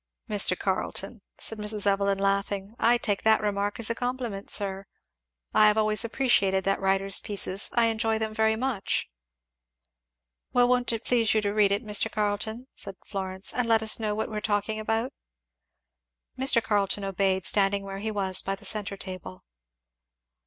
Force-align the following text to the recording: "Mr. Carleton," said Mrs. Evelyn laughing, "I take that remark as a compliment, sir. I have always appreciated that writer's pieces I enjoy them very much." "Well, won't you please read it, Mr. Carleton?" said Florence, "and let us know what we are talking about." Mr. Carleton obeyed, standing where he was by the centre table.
"Mr. 0.27 0.57
Carleton," 0.57 1.21
said 1.37 1.59
Mrs. 1.59 1.85
Evelyn 1.85 2.17
laughing, 2.17 2.73
"I 2.79 2.97
take 2.97 3.21
that 3.21 3.39
remark 3.39 3.79
as 3.79 3.91
a 3.91 3.93
compliment, 3.93 4.49
sir. 4.49 4.87
I 5.53 5.67
have 5.67 5.77
always 5.77 6.03
appreciated 6.03 6.63
that 6.63 6.79
writer's 6.79 7.21
pieces 7.21 7.69
I 7.73 7.85
enjoy 7.85 8.17
them 8.17 8.33
very 8.33 8.55
much." 8.55 9.07
"Well, 10.53 10.67
won't 10.67 10.91
you 10.91 10.99
please 10.99 11.35
read 11.35 11.71
it, 11.71 11.83
Mr. 11.83 12.11
Carleton?" 12.11 12.65
said 12.73 12.95
Florence, 13.05 13.53
"and 13.53 13.67
let 13.69 13.83
us 13.83 13.99
know 13.99 14.15
what 14.15 14.31
we 14.31 14.35
are 14.35 14.41
talking 14.41 14.79
about." 14.79 15.13
Mr. 16.35 16.63
Carleton 16.63 17.03
obeyed, 17.03 17.45
standing 17.45 17.83
where 17.83 17.99
he 17.99 18.09
was 18.09 18.41
by 18.41 18.55
the 18.55 18.65
centre 18.65 18.97
table. 18.97 19.43